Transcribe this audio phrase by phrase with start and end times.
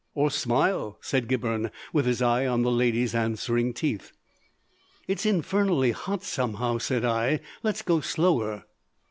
[0.15, 4.11] "Or smile," said Gibberne, with his eye on the lady's answering teeth.
[5.07, 7.39] "It's infernally hot, somehow," said I.
[7.61, 8.65] "Let's go slower."